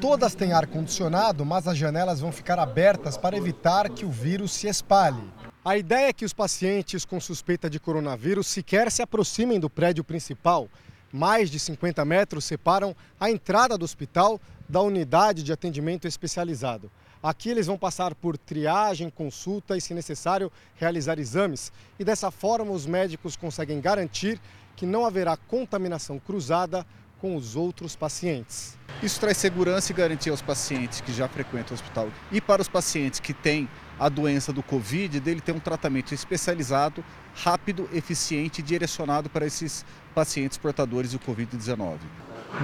[0.00, 4.68] Todas têm ar-condicionado, mas as janelas vão ficar abertas para evitar que o vírus se
[4.68, 5.22] espalhe.
[5.64, 10.04] A ideia é que os pacientes com suspeita de coronavírus sequer se aproximem do prédio
[10.04, 10.68] principal.
[11.12, 16.90] Mais de 50 metros separam a entrada do hospital da unidade de atendimento especializado.
[17.22, 21.72] Aqui eles vão passar por triagem, consulta e, se necessário, realizar exames.
[21.98, 24.40] E dessa forma, os médicos conseguem garantir
[24.76, 26.86] que não haverá contaminação cruzada
[27.20, 28.78] com os outros pacientes.
[29.02, 32.68] Isso traz segurança e garantia aos pacientes que já frequentam o hospital e para os
[32.68, 37.04] pacientes que têm a doença do Covid, dele ter um tratamento especializado,
[37.34, 41.98] rápido, eficiente e direcionado para esses pacientes portadores do Covid-19.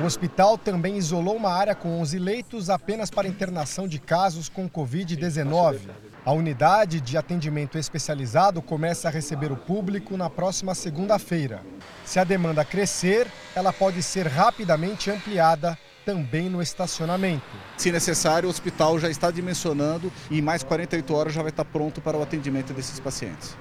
[0.00, 4.68] O hospital também isolou uma área com 11 leitos apenas para internação de casos com
[4.68, 5.80] Covid-19.
[6.24, 11.62] A unidade de atendimento especializado começa a receber o público na próxima segunda-feira.
[12.04, 17.44] Se a demanda crescer, ela pode ser rapidamente ampliada também no estacionamento.
[17.76, 21.64] Se necessário, o hospital já está dimensionando e em mais 48 horas já vai estar
[21.64, 23.56] pronto para o atendimento desses pacientes.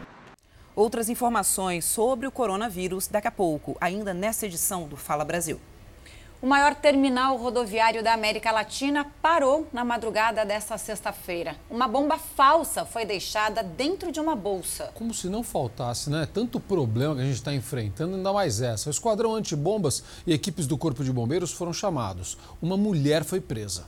[0.75, 5.59] Outras informações sobre o coronavírus daqui a pouco, ainda nessa edição do Fala Brasil.
[6.43, 11.55] O maior terminal rodoviário da América Latina parou na madrugada desta sexta-feira.
[11.69, 14.91] Uma bomba falsa foi deixada dentro de uma bolsa.
[14.93, 16.27] Como se não faltasse, né?
[16.33, 18.89] Tanto problema que a gente está enfrentando, ainda mais essa.
[18.89, 22.37] O esquadrão antibombas e equipes do Corpo de Bombeiros foram chamados.
[22.61, 23.87] Uma mulher foi presa.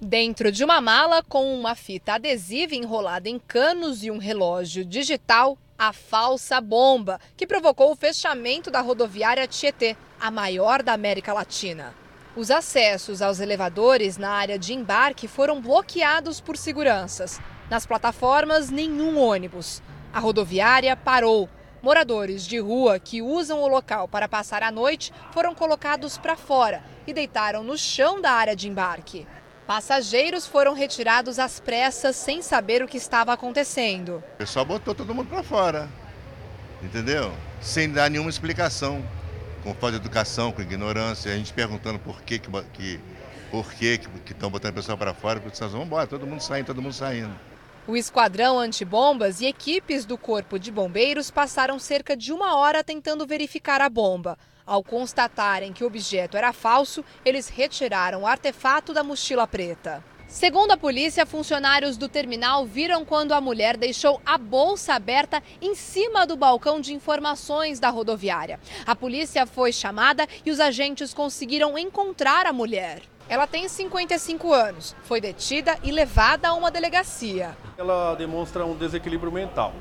[0.00, 5.58] Dentro de uma mala com uma fita adesiva enrolada em canos e um relógio digital,
[5.76, 11.94] a falsa bomba, que provocou o fechamento da rodoviária Tietê, a maior da América Latina.
[12.36, 17.40] Os acessos aos elevadores na área de embarque foram bloqueados por seguranças.
[17.70, 19.82] Nas plataformas, nenhum ônibus.
[20.12, 21.48] A rodoviária parou.
[21.82, 26.82] Moradores de rua que usam o local para passar a noite foram colocados para fora
[27.06, 29.26] e deitaram no chão da área de embarque.
[29.66, 34.22] Passageiros foram retirados às pressas sem saber o que estava acontecendo.
[34.34, 35.88] O pessoal botou todo mundo para fora,
[36.82, 37.32] entendeu?
[37.60, 39.04] Sem dar nenhuma explicação,
[39.66, 43.00] com falta de educação, com ignorância, a gente perguntando por que que, que
[43.50, 46.66] por que estão botando o pessoal para fora, porque nós vamos embora, todo mundo saindo,
[46.66, 47.34] todo mundo saindo.
[47.84, 53.26] O esquadrão antibombas e equipes do Corpo de Bombeiros passaram cerca de uma hora tentando
[53.26, 54.38] verificar a bomba.
[54.64, 60.02] Ao constatarem que o objeto era falso, eles retiraram o artefato da mochila preta.
[60.28, 65.74] Segundo a polícia, funcionários do terminal viram quando a mulher deixou a bolsa aberta em
[65.74, 68.58] cima do balcão de informações da rodoviária.
[68.84, 73.02] A polícia foi chamada e os agentes conseguiram encontrar a mulher.
[73.28, 77.56] Ela tem 55 anos, foi detida e levada a uma delegacia.
[77.78, 79.72] Ela demonstra um desequilíbrio mental,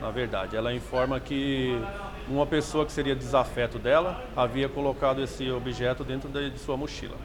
[0.00, 0.56] na verdade.
[0.56, 1.78] Ela informa que
[2.26, 7.16] uma pessoa que seria desafeto dela havia colocado esse objeto dentro de sua mochila.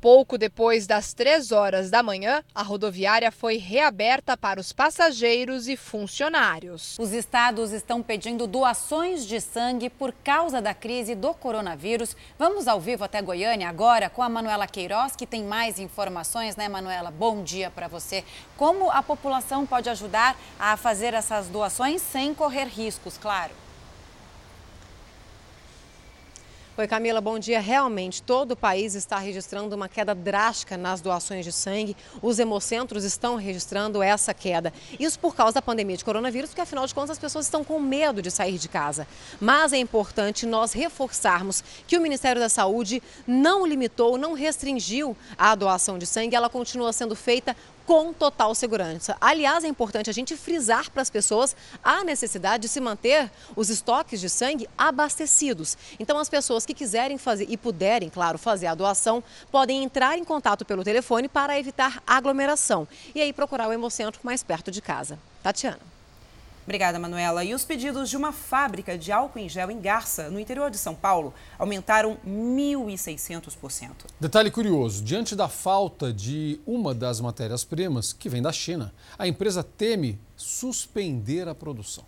[0.00, 5.76] Pouco depois das três horas da manhã, a rodoviária foi reaberta para os passageiros e
[5.76, 6.96] funcionários.
[7.00, 12.14] Os estados estão pedindo doações de sangue por causa da crise do coronavírus.
[12.38, 16.68] Vamos ao vivo até Goiânia agora com a Manuela Queiroz, que tem mais informações, né,
[16.68, 17.10] Manuela?
[17.10, 18.24] Bom dia para você.
[18.56, 23.67] Como a população pode ajudar a fazer essas doações sem correr riscos, claro?
[26.80, 27.58] Oi, Camila, bom dia.
[27.58, 31.96] Realmente, todo o país está registrando uma queda drástica nas doações de sangue.
[32.22, 34.72] Os hemocentros estão registrando essa queda.
[34.96, 37.80] Isso por causa da pandemia de coronavírus, porque afinal de contas as pessoas estão com
[37.80, 39.08] medo de sair de casa.
[39.40, 45.56] Mas é importante nós reforçarmos que o Ministério da Saúde não limitou, não restringiu a
[45.56, 46.36] doação de sangue.
[46.36, 47.56] Ela continua sendo feita
[47.88, 49.16] com total segurança.
[49.18, 53.70] Aliás, é importante a gente frisar para as pessoas a necessidade de se manter os
[53.70, 55.74] estoques de sangue abastecidos.
[55.98, 60.24] Então, as pessoas que quiserem fazer e puderem, claro, fazer a doação, podem entrar em
[60.24, 65.18] contato pelo telefone para evitar aglomeração e aí procurar o Hemocentro mais perto de casa.
[65.42, 65.97] Tatiana.
[66.68, 67.42] Obrigada, Manuela.
[67.42, 70.76] E os pedidos de uma fábrica de álcool em gel em Garça, no interior de
[70.76, 73.90] São Paulo, aumentaram 1.600%.
[74.20, 79.64] Detalhe curioso: diante da falta de uma das matérias-primas, que vem da China, a empresa
[79.64, 82.04] teme suspender a produção.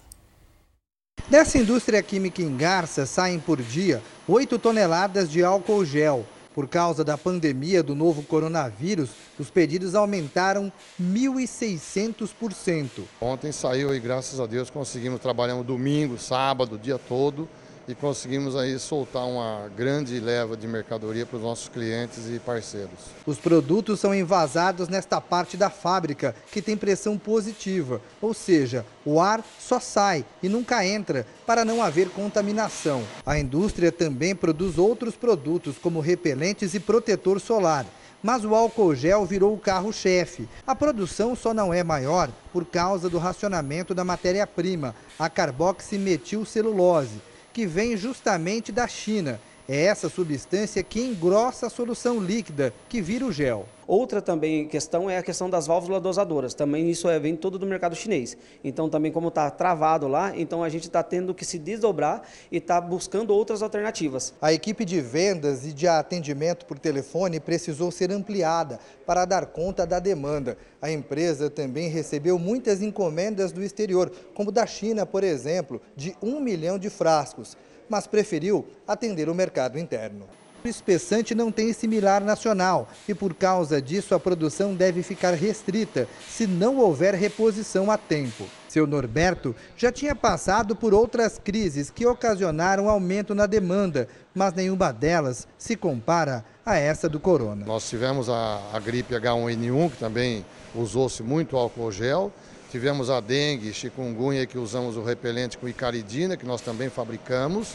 [1.31, 6.27] Dessa indústria química em Garça saem por dia 8 toneladas de álcool gel.
[6.55, 13.05] Por causa da pandemia do novo coronavírus, os pedidos aumentaram 1.600%.
[13.21, 17.49] Ontem saiu e graças a Deus conseguimos trabalhar um domingo, sábado, dia todo
[17.91, 22.91] e conseguimos aí soltar uma grande leva de mercadoria para os nossos clientes e parceiros.
[23.27, 29.21] Os produtos são envasados nesta parte da fábrica, que tem pressão positiva, ou seja, o
[29.21, 33.03] ar só sai e nunca entra para não haver contaminação.
[33.27, 37.87] A indústria também produz outros produtos como repelentes e protetor solar.
[38.23, 40.47] Mas o álcool gel virou o carro-chefe.
[40.67, 47.67] A produção só não é maior por causa do racionamento da matéria-prima, a carboximetilcelulose que
[47.67, 49.41] vem justamente da China.
[49.73, 53.69] É essa substância que engrossa a solução líquida, que vira o gel.
[53.87, 56.55] Outra também questão é a questão das válvulas dosadoras.
[56.55, 58.37] Também isso é, vem todo do mercado chinês.
[58.65, 62.57] Então também como está travado lá, então a gente está tendo que se desdobrar e
[62.57, 64.35] está buscando outras alternativas.
[64.43, 69.87] A equipe de vendas e de atendimento por telefone precisou ser ampliada para dar conta
[69.87, 70.59] da demanda.
[70.83, 76.41] A empresa também recebeu muitas encomendas do exterior, como da China, por exemplo, de um
[76.41, 77.57] milhão de frascos,
[77.91, 80.27] mas preferiu atender o mercado interno.
[80.63, 86.07] O espessante não tem similar nacional e, por causa disso, a produção deve ficar restrita
[86.29, 88.45] se não houver reposição a tempo.
[88.69, 94.93] Seu Norberto já tinha passado por outras crises que ocasionaram aumento na demanda, mas nenhuma
[94.93, 97.65] delas se compara a essa do corona.
[97.65, 102.31] Nós tivemos a, a gripe H1N1, que também usou-se muito álcool gel.
[102.71, 107.75] Tivemos a dengue, chikungunya, que usamos o repelente com icaridina, que nós também fabricamos.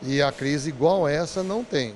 [0.00, 1.92] E a crise igual essa não tem.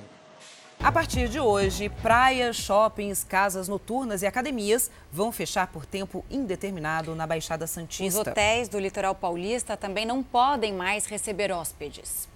[0.77, 7.15] A partir de hoje, praias, shoppings, casas noturnas e academias vão fechar por tempo indeterminado
[7.15, 8.19] na Baixada Santista.
[8.19, 12.27] Os hotéis do litoral paulista também não podem mais receber hóspedes.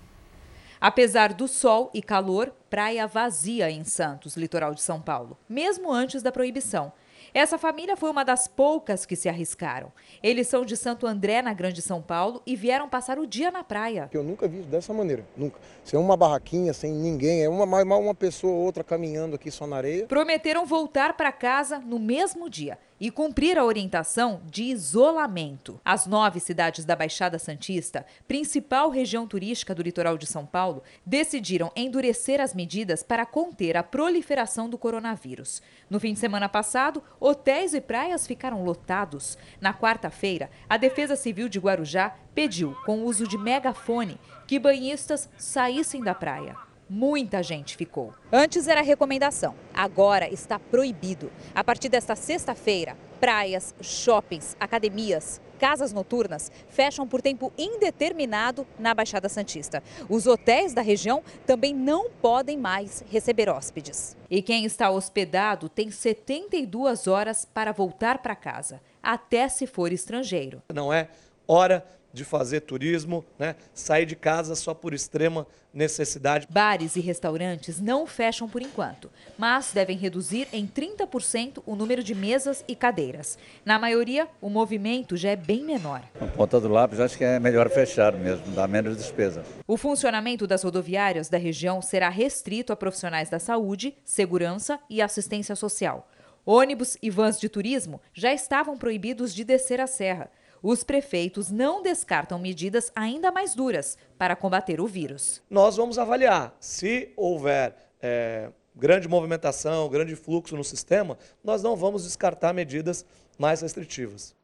[0.80, 6.24] Apesar do sol e calor, praia vazia em Santos, litoral de São Paulo, mesmo antes
[6.24, 6.94] da proibição.
[7.38, 9.92] Essa família foi uma das poucas que se arriscaram.
[10.24, 13.64] Eles são de Santo André, na Grande São Paulo, e vieram passar o dia na
[13.64, 14.10] praia.
[14.12, 15.60] Eu nunca vi dessa maneira, nunca.
[15.84, 19.76] Sem uma barraquinha, sem ninguém, é uma, uma pessoa ou outra caminhando aqui só na
[19.78, 20.08] areia.
[20.08, 25.80] Prometeram voltar para casa no mesmo dia e cumprir a orientação de isolamento.
[25.84, 31.72] As nove cidades da Baixada Santista, principal região turística do litoral de São Paulo, decidiram
[31.76, 35.62] endurecer as medidas para conter a proliferação do coronavírus.
[35.90, 39.38] No fim de semana passado, hotéis e praias ficaram lotados.
[39.62, 46.04] Na quarta-feira, a Defesa Civil de Guarujá pediu, com uso de megafone, que banhistas saíssem
[46.04, 46.67] da praia.
[46.90, 48.14] Muita gente ficou.
[48.32, 51.30] Antes era recomendação, agora está proibido.
[51.54, 59.28] A partir desta sexta-feira, praias, shoppings, academias, casas noturnas fecham por tempo indeterminado na Baixada
[59.28, 59.84] Santista.
[60.08, 64.16] Os hotéis da região também não podem mais receber hóspedes.
[64.30, 70.62] E quem está hospedado tem 72 horas para voltar para casa, até se for estrangeiro.
[70.74, 71.10] Não é
[71.46, 71.86] hora
[72.18, 73.56] de fazer turismo, né?
[73.74, 76.48] sair de casa só por extrema necessidade.
[76.50, 82.16] Bares e restaurantes não fecham por enquanto, mas devem reduzir em 30% o número de
[82.16, 83.38] mesas e cadeiras.
[83.64, 86.02] Na maioria, o movimento já é bem menor.
[86.20, 89.44] A ponta do lápis acho que é melhor fechar mesmo, dá menos despesa.
[89.68, 95.56] O funcionamento das rodoviárias da região será restrito a profissionais da saúde, segurança e assistência
[95.56, 96.10] social.
[96.50, 100.32] Ônibus e vans de turismo já estavam proibidos de descer a serra.
[100.62, 105.42] Os prefeitos não descartam medidas ainda mais duras para combater o vírus.
[105.50, 112.04] Nós vamos avaliar se houver é, grande movimentação, grande fluxo no sistema, nós não vamos
[112.04, 113.06] descartar medidas
[113.38, 114.36] mais restritivas.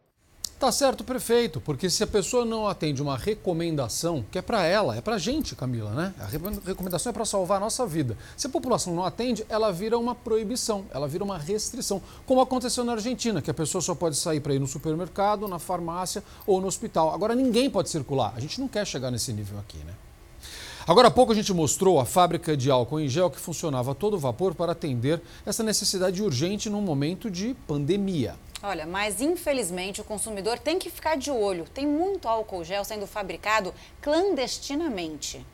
[0.64, 4.96] Tá certo, prefeito, porque se a pessoa não atende uma recomendação, que é para ela,
[4.96, 6.14] é para gente, Camila, né?
[6.18, 6.26] A
[6.66, 8.18] recomendação é para salvar a nossa vida.
[8.38, 12.86] Se a população não atende, ela vira uma proibição, ela vira uma restrição, como aconteceu
[12.86, 16.62] na Argentina, que a pessoa só pode sair para ir no supermercado, na farmácia ou
[16.62, 17.14] no hospital.
[17.14, 18.32] Agora ninguém pode circular.
[18.34, 19.94] A gente não quer chegar nesse nível aqui, né?
[20.88, 23.96] Agora há pouco a gente mostrou a fábrica de álcool em gel que funcionava a
[23.96, 28.36] todo vapor para atender essa necessidade urgente num momento de pandemia.
[28.66, 31.68] Olha, mas infelizmente o consumidor tem que ficar de olho.
[31.68, 35.46] Tem muito álcool gel sendo fabricado clandestinamente.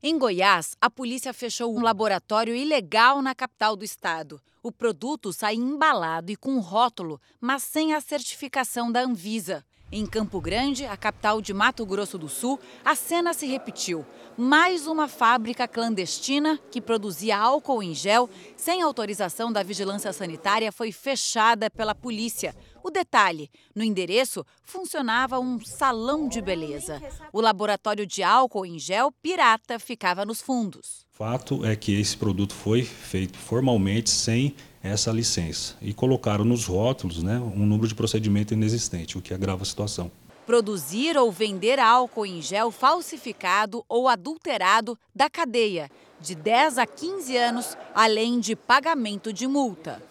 [0.00, 4.40] Em Goiás, a polícia fechou um laboratório ilegal na capital do estado.
[4.64, 9.62] O produto sai embalado e com rótulo, mas sem a certificação da Anvisa.
[9.92, 14.06] Em Campo Grande, a capital de Mato Grosso do Sul, a cena se repetiu.
[14.38, 20.90] Mais uma fábrica clandestina que produzia álcool em gel sem autorização da vigilância sanitária foi
[20.90, 22.56] fechada pela polícia.
[22.84, 27.02] O detalhe: no endereço funcionava um salão de beleza.
[27.32, 31.06] O laboratório de álcool em gel pirata ficava nos fundos.
[31.10, 37.22] Fato é que esse produto foi feito formalmente sem essa licença e colocaram nos rótulos
[37.22, 40.12] né, um número de procedimento inexistente, o que agrava a situação.
[40.44, 47.34] Produzir ou vender álcool em gel falsificado ou adulterado da cadeia, de 10 a 15
[47.34, 50.02] anos, além de pagamento de multa.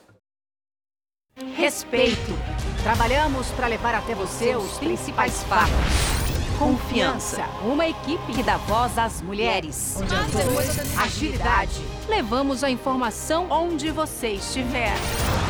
[1.55, 2.52] Respeito.
[2.83, 5.71] Trabalhamos para levar até você os principais fatos.
[6.59, 7.45] Confiança.
[7.63, 9.99] Uma equipe que dá voz às mulheres.
[11.01, 11.81] Agilidade.
[12.09, 14.93] Levamos a informação onde você estiver.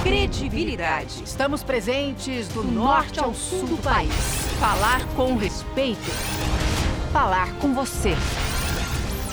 [0.04, 1.24] Credibilidade.
[1.24, 4.14] Estamos presentes do norte ao sul do país.
[4.60, 6.12] Falar com respeito.
[7.12, 8.16] Falar com você.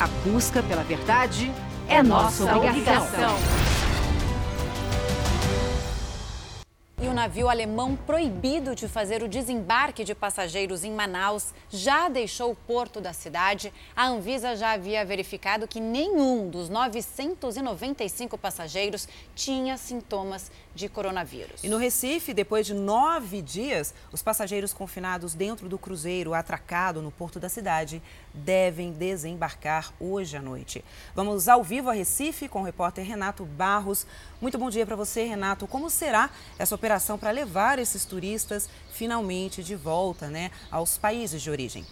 [0.00, 1.52] A busca pela verdade
[1.86, 3.36] é nossa obrigação.
[7.02, 12.50] E o navio alemão proibido de fazer o desembarque de passageiros em Manaus já deixou
[12.50, 19.78] o porto da cidade, a Anvisa já havia verificado que nenhum dos 995 passageiros tinha
[19.78, 21.64] sintomas de coronavírus.
[21.64, 27.10] E no Recife, depois de nove dias, os passageiros confinados dentro do cruzeiro atracado no
[27.10, 28.02] porto da cidade
[28.34, 30.84] devem desembarcar hoje à noite.
[31.14, 34.06] Vamos ao vivo a Recife com o repórter Renato Barros.
[34.40, 35.66] Muito bom dia para você, Renato.
[35.66, 41.50] Como será essa operação para levar esses turistas finalmente de volta né, aos países de
[41.50, 41.84] origem?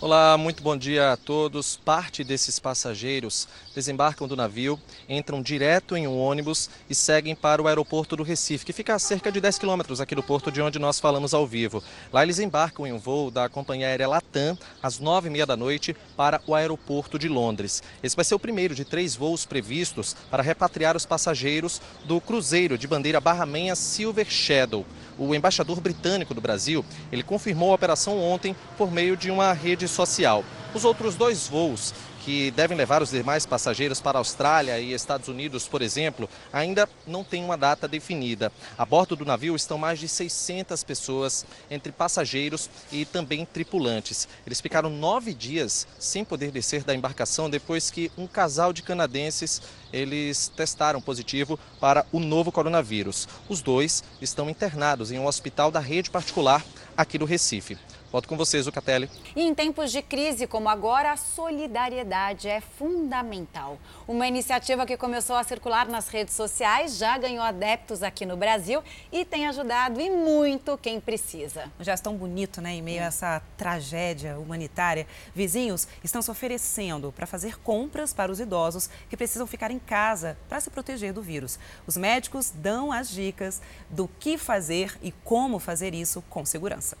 [0.00, 1.76] Olá, muito bom dia a todos.
[1.76, 7.68] Parte desses passageiros desembarcam do navio, entram direto em um ônibus e seguem para o
[7.68, 10.78] aeroporto do Recife, que fica a cerca de 10 quilômetros aqui do porto de onde
[10.78, 11.82] nós falamos ao vivo.
[12.12, 16.40] Lá eles embarcam em um voo da companhia aérea Latam às 9h30 da noite para
[16.46, 17.82] o aeroporto de Londres.
[18.02, 22.76] Esse vai ser o primeiro de três voos previstos para repatriar os passageiros do cruzeiro
[22.76, 24.84] de bandeira barramenha Silver Shadow
[25.20, 29.86] o embaixador britânico do Brasil, ele confirmou a operação ontem por meio de uma rede
[29.86, 30.42] social.
[30.74, 35.28] Os outros dois voos que devem levar os demais passageiros para a Austrália e Estados
[35.28, 38.52] Unidos, por exemplo, ainda não tem uma data definida.
[38.76, 44.28] A bordo do navio estão mais de 600 pessoas, entre passageiros e também tripulantes.
[44.46, 49.62] Eles ficaram nove dias sem poder descer da embarcação depois que um casal de canadenses
[49.92, 53.26] eles testaram positivo para o novo coronavírus.
[53.48, 56.64] Os dois estão internados em um hospital da rede particular
[56.96, 57.78] aqui do Recife.
[58.10, 59.08] Volto com vocês, o Catelli.
[59.36, 63.78] E em tempos de crise como agora, a solidariedade é fundamental.
[64.08, 68.82] Uma iniciativa que começou a circular nas redes sociais já ganhou adeptos aqui no Brasil
[69.12, 71.70] e tem ajudado e muito quem precisa.
[71.78, 72.72] Já tão bonito, né?
[72.72, 78.40] Em meio a essa tragédia humanitária, vizinhos estão se oferecendo para fazer compras para os
[78.40, 81.60] idosos que precisam ficar em casa para se proteger do vírus.
[81.86, 86.98] Os médicos dão as dicas do que fazer e como fazer isso com segurança.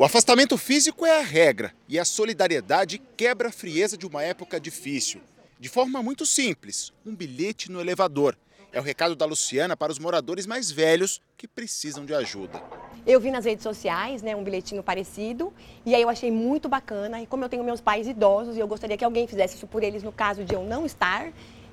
[0.00, 4.60] O afastamento físico é a regra e a solidariedade quebra a frieza de uma época
[4.60, 5.20] difícil.
[5.58, 8.38] De forma muito simples, um bilhete no elevador.
[8.72, 12.62] É o recado da Luciana para os moradores mais velhos que precisam de ajuda.
[13.04, 15.52] Eu vi nas redes sociais né, um bilhetinho parecido
[15.84, 17.20] e aí eu achei muito bacana.
[17.20, 19.82] E como eu tenho meus pais idosos e eu gostaria que alguém fizesse isso por
[19.82, 21.32] eles no caso de eu não estar,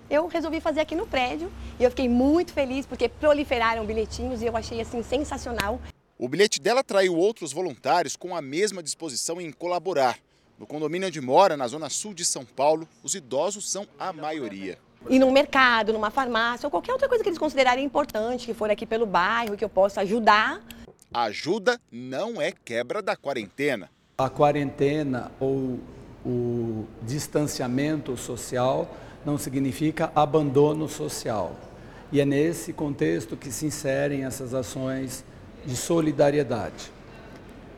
[0.09, 4.47] eu resolvi fazer aqui no prédio e eu fiquei muito feliz porque proliferaram bilhetinhos e
[4.47, 5.79] eu achei assim sensacional.
[6.17, 10.17] O bilhete dela atraiu outros voluntários com a mesma disposição em colaborar.
[10.57, 14.77] No condomínio onde mora, na zona sul de São Paulo, os idosos são a maioria.
[15.09, 18.71] E num mercado, numa farmácia ou qualquer outra coisa que eles considerarem importante, que for
[18.71, 20.61] aqui pelo bairro, que eu possa ajudar.
[21.13, 23.89] A ajuda não é quebra da quarentena.
[24.17, 25.81] A quarentena ou
[26.25, 28.89] o distanciamento social
[29.25, 31.57] não significa abandono social.
[32.09, 35.25] E é nesse contexto que se inserem essas ações
[35.65, 36.91] de solidariedade.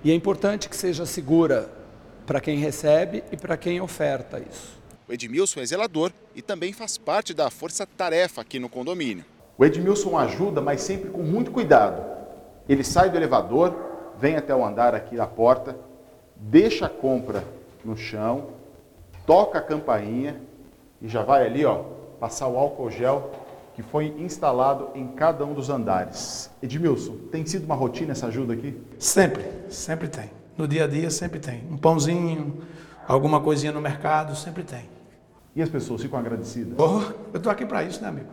[0.03, 1.69] E é importante que seja segura
[2.25, 4.77] para quem recebe e para quem oferta isso.
[5.07, 9.23] O Edmilson é zelador e também faz parte da força-tarefa aqui no condomínio.
[9.57, 12.03] O Edmilson ajuda, mas sempre com muito cuidado.
[12.67, 13.73] Ele sai do elevador,
[14.19, 15.77] vem até o andar aqui da porta,
[16.35, 17.43] deixa a compra
[17.83, 18.49] no chão,
[19.25, 20.41] toca a campainha
[21.01, 21.83] e já vai ali, ó,
[22.19, 23.31] passar o álcool gel
[23.77, 26.49] que foi instalado em cada um dos andares.
[26.63, 28.75] Edmilson, tem sido uma rotina essa ajuda aqui?
[28.97, 30.31] Sempre, sempre tem.
[30.57, 31.63] No dia a dia sempre tem.
[31.69, 32.63] Um pãozinho,
[33.07, 34.89] alguma coisinha no mercado, sempre tem.
[35.55, 36.73] E as pessoas ficam agradecidas?
[36.79, 38.29] Oh, eu estou aqui para isso, né, amigo?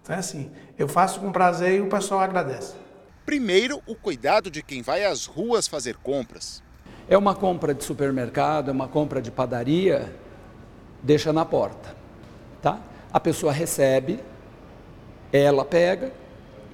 [0.00, 2.76] Então é assim, eu faço com prazer e o pessoal agradece.
[3.24, 6.62] Primeiro, o cuidado de quem vai às ruas fazer compras.
[7.08, 10.14] É uma compra de supermercado, é uma compra de padaria,
[11.02, 11.96] deixa na porta,
[12.62, 12.78] tá?
[13.12, 14.20] A pessoa recebe,
[15.32, 16.12] ela pega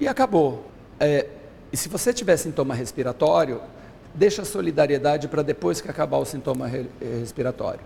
[0.00, 0.64] e acabou.
[0.98, 1.26] É,
[1.72, 3.60] e se você tiver sintoma respiratório,
[4.14, 7.80] deixa a solidariedade para depois que acabar o sintoma re, eh, respiratório.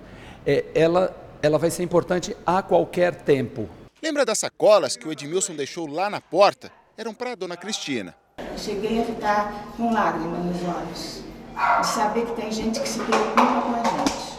[0.44, 3.68] É, ela, ela vai ser importante a qualquer tempo.
[4.02, 6.70] Lembra das sacolas que o Edmilson deixou lá na porta?
[6.96, 8.14] Eram para a dona Cristina.
[8.38, 11.22] Eu cheguei a ficar com lágrimas nos olhos,
[11.80, 14.36] de saber que tem gente que se preocupa com a gente.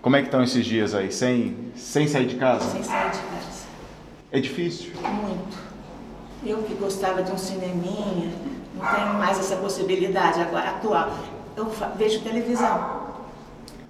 [0.00, 1.10] Como é que estão esses dias aí?
[1.10, 2.70] Sem, sem sair de casa?
[2.70, 3.53] Sem sair de casa.
[4.34, 4.90] É difícil?
[5.00, 5.56] Muito.
[6.44, 8.32] Eu que gostava de um cineminha,
[8.74, 11.16] não tenho mais essa possibilidade agora atual.
[11.56, 13.14] Eu vejo televisão.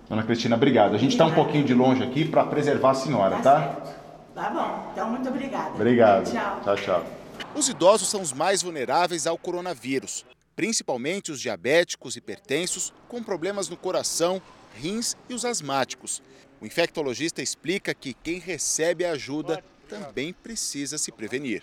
[0.07, 0.95] Dona Cristina, obrigado.
[0.95, 3.59] A gente está um pouquinho de longe aqui para preservar a senhora, tá?
[3.59, 3.95] Certo.
[4.35, 4.91] Tá bom.
[4.93, 5.71] Então, muito obrigada.
[5.71, 6.31] Obrigado.
[6.31, 6.61] Tchau.
[6.63, 7.07] Tchau, tchau.
[7.55, 13.79] Os idosos são os mais vulneráveis ao coronavírus, principalmente os diabéticos, hipertensos, com problemas no
[13.79, 14.43] coração,
[14.75, 16.23] rins e os asmáticos.
[16.61, 21.63] O O infectologista explica que quem recebe a ajuda também precisa se prevenir.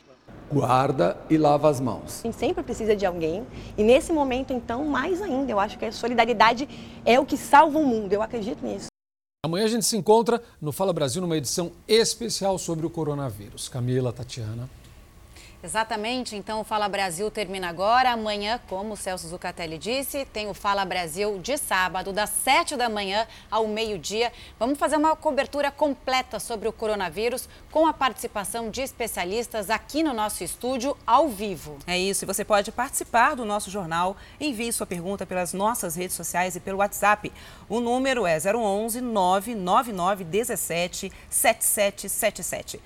[0.51, 2.21] Guarda e lava as mãos.
[2.21, 3.45] A gente sempre precisa de alguém
[3.77, 6.67] e nesse momento, então, mais ainda, eu acho que a solidariedade
[7.05, 8.87] é o que salva o mundo, eu acredito nisso.
[9.43, 13.67] Amanhã a gente se encontra no Fala Brasil numa edição especial sobre o coronavírus.
[13.67, 14.69] Camila, Tatiana.
[15.63, 18.11] Exatamente, então o Fala Brasil termina agora.
[18.11, 22.89] Amanhã, como o Celso Zucatelli disse, tem o Fala Brasil de sábado, das 7 da
[22.89, 24.31] manhã ao meio-dia.
[24.57, 30.13] Vamos fazer uma cobertura completa sobre o coronavírus com a participação de especialistas aqui no
[30.13, 31.77] nosso estúdio, ao vivo.
[31.85, 34.17] É isso, e você pode participar do nosso jornal.
[34.39, 37.31] Envie sua pergunta pelas nossas redes sociais e pelo WhatsApp.
[37.69, 42.79] O número é 011 999 17 7777.